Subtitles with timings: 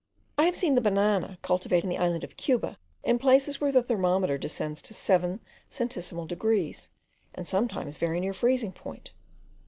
[0.35, 3.83] I have seen the banana cultivated in the island of Cuba, in places where the
[3.83, 6.89] thermometer descends to seven centesimal degrees,
[7.35, 9.11] and sometimes very near freezing point.